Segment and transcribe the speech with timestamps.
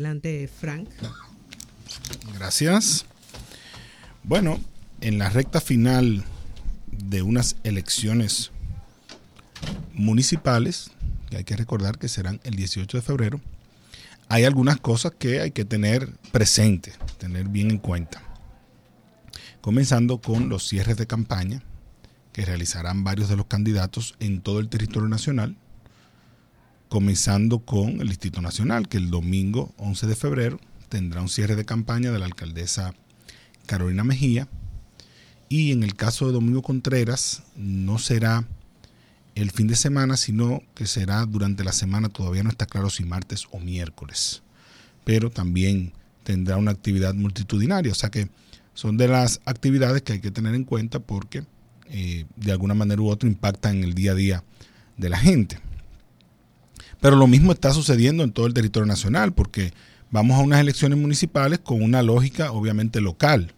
[0.00, 0.88] Adelante, Frank.
[2.38, 3.04] Gracias.
[4.22, 4.58] Bueno,
[5.02, 6.24] en la recta final
[6.90, 8.50] de unas elecciones
[9.92, 10.90] municipales,
[11.28, 13.42] que hay que recordar que serán el 18 de febrero,
[14.30, 18.22] hay algunas cosas que hay que tener presente, tener bien en cuenta.
[19.60, 21.62] Comenzando con los cierres de campaña
[22.32, 25.58] que realizarán varios de los candidatos en todo el territorio nacional,
[26.90, 31.64] comenzando con el Distrito Nacional, que el domingo 11 de febrero tendrá un cierre de
[31.64, 32.94] campaña de la alcaldesa
[33.66, 34.48] Carolina Mejía.
[35.48, 38.44] Y en el caso de Domingo Contreras, no será
[39.36, 43.04] el fin de semana, sino que será durante la semana, todavía no está claro si
[43.04, 44.42] martes o miércoles.
[45.04, 45.92] Pero también
[46.24, 48.28] tendrá una actividad multitudinaria, o sea que
[48.74, 51.44] son de las actividades que hay que tener en cuenta porque
[51.86, 54.44] eh, de alguna manera u otra impactan en el día a día
[54.96, 55.69] de la gente.
[57.00, 59.72] Pero lo mismo está sucediendo en todo el territorio nacional, porque
[60.10, 63.52] vamos a unas elecciones municipales con una lógica obviamente local,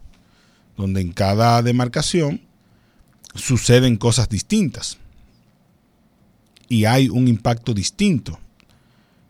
[0.77, 2.41] donde en cada demarcación
[3.35, 4.97] suceden cosas distintas
[6.73, 8.39] y hay un impacto distinto.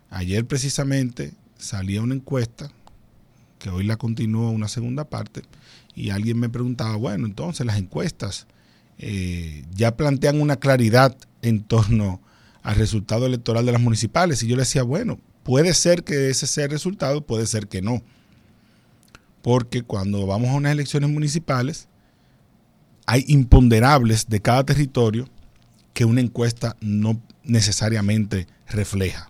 [0.09, 2.71] Ayer precisamente salía una encuesta,
[3.59, 5.41] que hoy la continúa una segunda parte,
[5.95, 8.47] y alguien me preguntaba, bueno, entonces las encuestas
[8.97, 12.21] eh, ya plantean una claridad en torno
[12.63, 14.41] al resultado electoral de las municipales.
[14.41, 17.81] Y yo le decía, bueno, puede ser que ese sea el resultado, puede ser que
[17.81, 18.01] no.
[19.41, 21.89] Porque cuando vamos a unas elecciones municipales,
[23.05, 25.27] hay imponderables de cada territorio
[25.93, 29.29] que una encuesta no necesariamente refleja.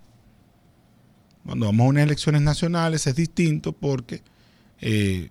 [1.43, 4.21] Cuando vamos a unas elecciones nacionales es distinto porque
[4.79, 5.29] eh,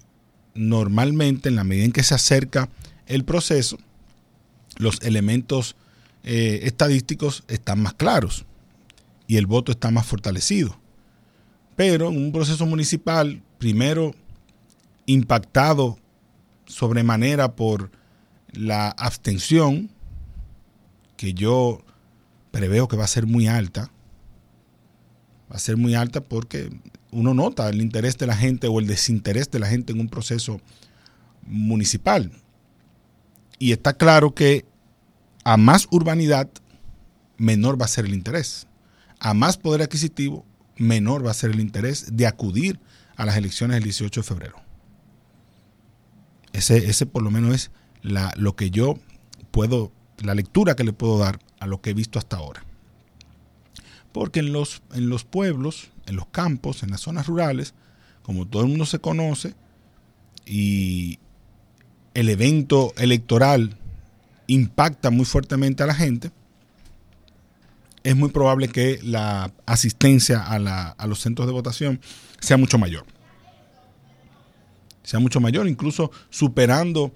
[0.55, 2.69] normalmente en la medida en que se acerca
[3.07, 3.79] el proceso,
[4.77, 5.77] los elementos
[6.25, 8.45] eh, estadísticos están más claros
[9.27, 10.79] y el voto está más fortalecido.
[11.77, 14.15] Pero en un proceso municipal, primero
[15.07, 15.99] impactado
[16.67, 17.91] sobremanera por
[18.53, 19.91] la abstención,
[21.17, 21.83] que yo
[22.51, 23.91] preveo que va a ser muy alta,
[25.51, 26.71] va a ser muy alta porque
[27.11, 30.09] uno nota el interés de la gente o el desinterés de la gente en un
[30.09, 30.61] proceso
[31.43, 32.33] municipal.
[33.59, 34.65] Y está claro que
[35.45, 36.49] a más urbanidad,
[37.37, 38.67] menor va a ser el interés.
[39.19, 40.45] A más poder adquisitivo,
[40.77, 42.81] menor va a ser el interés de acudir
[43.17, 44.57] a las elecciones del 18 de febrero.
[46.53, 47.71] Ese, ese por lo menos es
[48.37, 48.99] lo que yo
[49.51, 52.65] puedo, la lectura que le puedo dar a lo que he visto hasta ahora.
[54.13, 57.75] Porque en los, en los pueblos, en los campos, en las zonas rurales,
[58.23, 59.55] como todo el mundo se conoce,
[60.45, 61.19] y
[62.15, 63.79] el evento electoral
[64.47, 66.31] impacta muy fuertemente a la gente,
[68.05, 72.01] es muy probable que la asistencia a, los centros de votación
[72.41, 73.05] sea mucho mayor.
[75.03, 77.13] Sea mucho mayor, incluso superando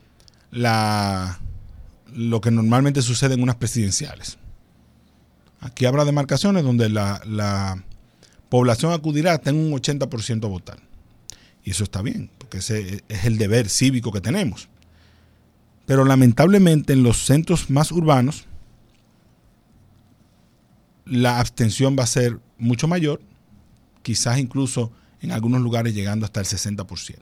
[0.52, 4.38] lo que normalmente sucede en unas presidenciales.
[5.60, 7.82] Aquí habrá demarcaciones donde la, la
[8.48, 10.78] población acudirá hasta en un 80% a votar.
[11.64, 14.68] Y eso está bien, porque ese es el deber cívico que tenemos.
[15.86, 18.46] Pero lamentablemente en los centros más urbanos
[21.04, 23.20] la abstención va a ser mucho mayor,
[24.02, 27.18] quizás incluso en algunos lugares llegando hasta el 60%.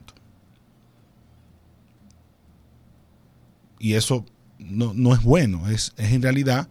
[3.79, 4.25] Y eso
[4.59, 6.69] no, es bueno, es, en realidad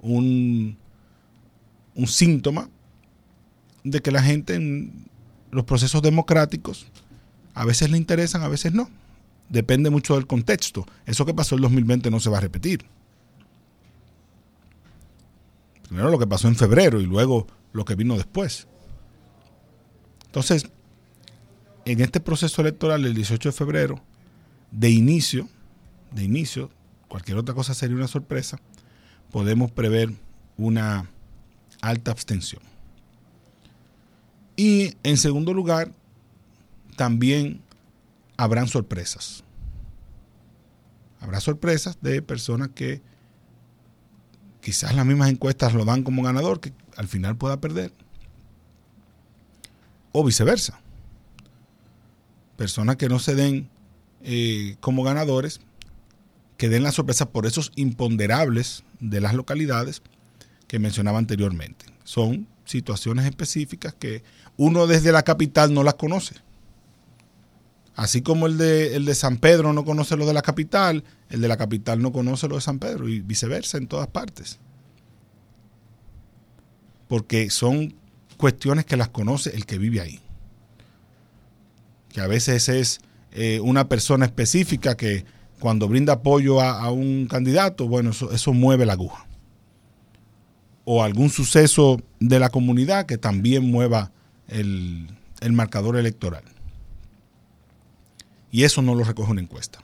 [0.00, 0.78] un,
[1.94, 2.70] un síntoma
[3.82, 5.06] de que la gente en
[5.50, 6.86] los procesos democráticos
[7.52, 8.88] a veces le interesan, a veces no
[9.48, 10.86] depende mucho del contexto.
[11.06, 12.84] Eso que pasó en 2020 no se va a repetir.
[15.88, 18.66] Primero lo que pasó en febrero y luego lo que vino después.
[20.26, 20.66] Entonces,
[21.84, 24.02] en este proceso electoral el 18 de febrero,
[24.70, 25.48] de inicio,
[26.10, 26.70] de inicio,
[27.08, 28.58] cualquier otra cosa sería una sorpresa,
[29.30, 30.10] podemos prever
[30.56, 31.10] una
[31.80, 32.62] alta abstención.
[34.56, 35.92] Y en segundo lugar,
[36.96, 37.60] también
[38.36, 39.44] habrán sorpresas.
[41.20, 43.02] Habrá sorpresas de personas que
[44.60, 47.92] quizás las mismas encuestas lo dan como ganador, que al final pueda perder.
[50.12, 50.80] O viceversa.
[52.56, 53.68] Personas que no se den
[54.22, 55.60] eh, como ganadores,
[56.56, 60.02] que den la sorpresa por esos imponderables de las localidades
[60.68, 61.86] que mencionaba anteriormente.
[62.04, 64.22] Son situaciones específicas que
[64.56, 66.36] uno desde la capital no las conoce.
[67.96, 71.40] Así como el de, el de San Pedro no conoce lo de la capital, el
[71.40, 74.58] de la capital no conoce lo de San Pedro y viceversa en todas partes.
[77.06, 77.94] Porque son
[78.36, 80.20] cuestiones que las conoce el que vive ahí.
[82.12, 83.00] que a veces es
[83.32, 85.24] eh, una persona específica que
[85.58, 89.26] cuando brinda apoyo a, un candidato, bueno, eso, mueve la aguja.
[90.84, 94.12] O algún suceso de la comunidad que también mueva
[94.46, 95.08] el,
[95.40, 96.44] el marcador electoral.
[98.54, 99.80] Y eso no lo recoge una encuesta.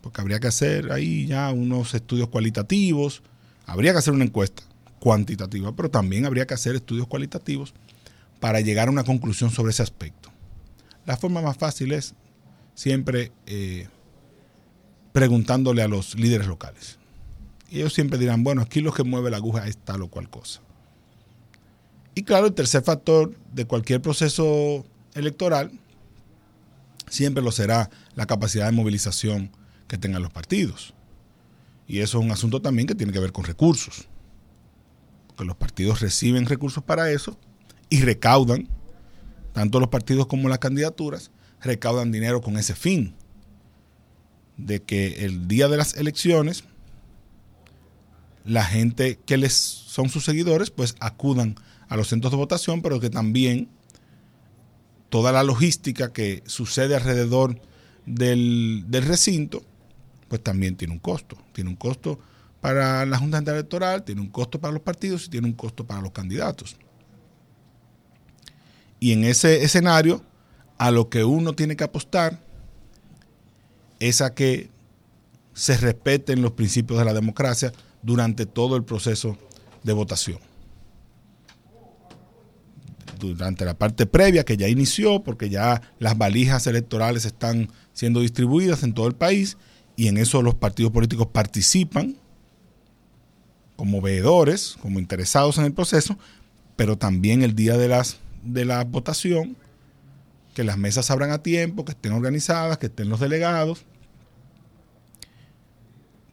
[0.00, 3.22] Porque habría que hacer ahí ya unos estudios cualitativos,
[3.64, 4.64] habría que hacer una encuesta
[4.98, 7.74] cuantitativa, pero también habría que hacer estudios cualitativos
[8.40, 10.30] para llegar a una conclusión sobre ese aspecto.
[11.06, 12.16] La forma más fácil es
[12.74, 13.86] siempre eh,
[15.12, 16.98] preguntándole a los líderes locales.
[17.70, 20.28] Y ellos siempre dirán, bueno, aquí lo que mueve la aguja es tal o cual
[20.28, 20.60] cosa.
[22.16, 24.84] Y claro, el tercer factor de cualquier proceso
[25.14, 25.70] electoral
[27.08, 29.50] siempre lo será la capacidad de movilización
[29.88, 30.94] que tengan los partidos.
[31.86, 34.08] Y eso es un asunto también que tiene que ver con recursos.
[35.28, 37.38] Porque los partidos reciben recursos para eso
[37.90, 38.68] y recaudan,
[39.52, 41.30] tanto los partidos como las candidaturas,
[41.60, 43.14] recaudan dinero con ese fin.
[44.56, 46.64] De que el día de las elecciones,
[48.44, 51.56] la gente que les son sus seguidores, pues acudan
[51.88, 53.68] a los centros de votación, pero que también
[55.14, 57.60] toda la logística que sucede alrededor
[58.04, 59.62] del, recinto,
[60.26, 61.38] pues también tiene un costo.
[61.52, 62.18] Tiene un costo
[62.60, 66.00] para la Junta Electoral, tiene un costo para los partidos y tiene un costo para
[66.00, 66.74] los candidatos.
[68.98, 70.20] Y en ese escenario,
[70.78, 72.40] a lo que uno tiene que apostar
[74.00, 74.68] es a que
[75.52, 77.72] se respeten los principios de la democracia
[78.02, 79.38] durante todo el proceso
[79.84, 80.40] de votación.
[83.28, 88.82] Durante la parte previa que ya inició, porque ya las valijas electorales están siendo distribuidas
[88.82, 89.56] en todo el país
[89.96, 92.16] y en eso los partidos políticos participan
[93.76, 96.18] como veedores, como interesados en el proceso,
[96.76, 99.56] pero también el día de, las, de la votación,
[100.54, 103.84] que las mesas abran a tiempo, que estén organizadas, que estén los delegados,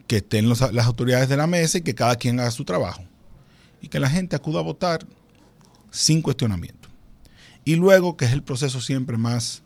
[0.07, 3.03] que estén las autoridades de la mesa y que cada quien haga su trabajo.
[3.81, 5.07] Y que la gente acuda a votar
[5.89, 6.80] sin cuestionamiento.
[7.71, 9.63] Y luego, que es el proceso siempre más,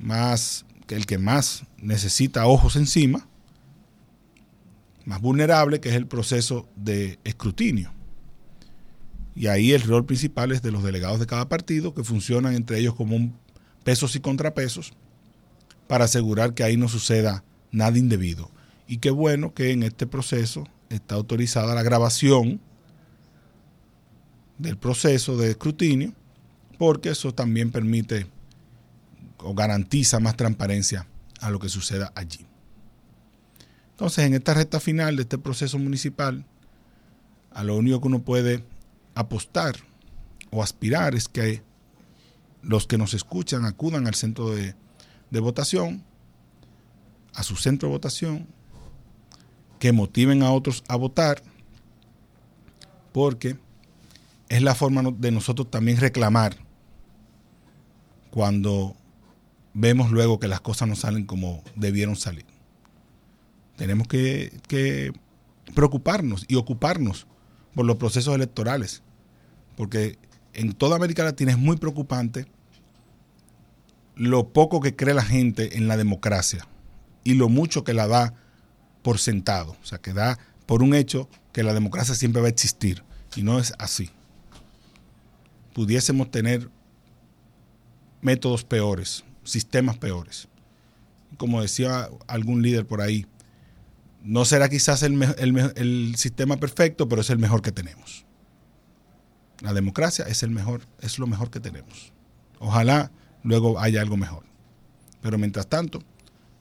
[0.00, 3.28] más el que más necesita ojos encima,
[5.04, 7.92] más vulnerable, que es el proceso de escrutinio.
[9.36, 12.80] Y ahí el rol principal es de los delegados de cada partido, que funcionan entre
[12.80, 13.32] ellos como
[13.84, 14.92] pesos y contrapesos,
[15.86, 18.50] para asegurar que ahí no suceda nada indebido.
[18.88, 22.60] Y qué bueno que en este proceso está autorizada la grabación
[24.58, 26.14] del proceso de escrutinio,
[26.80, 28.26] porque eso también permite
[29.36, 31.06] o garantiza más transparencia
[31.42, 32.46] a lo que suceda allí.
[33.90, 36.46] Entonces, en esta recta final de este proceso municipal,
[37.50, 38.64] a lo único que uno puede
[39.14, 39.76] apostar
[40.50, 41.62] o aspirar es que
[42.62, 44.74] los que nos escuchan acudan al centro de,
[45.30, 46.02] de votación,
[47.34, 48.46] a su centro de votación,
[49.78, 51.42] que motiven a otros a votar,
[53.12, 53.58] porque
[54.48, 56.69] es la forma de nosotros también reclamar
[58.30, 58.96] cuando
[59.74, 62.46] vemos luego que las cosas no salen como debieron salir.
[63.76, 65.12] Tenemos que,
[65.74, 67.26] preocuparnos y ocuparnos
[67.74, 69.02] por los procesos electorales,
[69.76, 70.18] porque
[70.52, 72.46] en toda América Latina es muy preocupante
[74.16, 76.66] lo poco que cree la gente en la democracia
[77.24, 78.34] y lo mucho que la da
[79.02, 82.50] por sentado, o sea, que da por un hecho que la democracia siempre va a
[82.50, 83.02] existir
[83.34, 84.10] y no es así.
[85.72, 86.68] Pudiésemos tener
[88.20, 90.48] métodos peores, sistemas peores.
[91.36, 93.26] Como decía algún líder por ahí,
[94.22, 98.26] no será quizás el, sistema perfecto, pero es el mejor que tenemos.
[99.60, 102.12] La democracia es el mejor, es lo mejor que tenemos.
[102.58, 103.10] Ojalá
[103.42, 104.44] luego haya algo mejor.
[105.22, 106.02] Pero mientras tanto,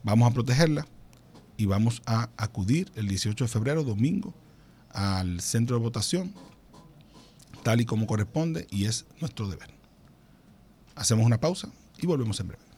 [0.03, 0.85] vamos a protegerla
[1.57, 4.33] y vamos a acudir el 18 de febrero, domingo,
[4.91, 6.33] al centro de votación,
[7.63, 9.78] tal y como corresponde, y es nuestro deber.
[10.99, 12.68] Hacemos una pausa y volvemos en breve.